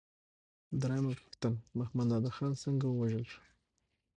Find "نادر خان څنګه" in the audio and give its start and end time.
2.11-2.85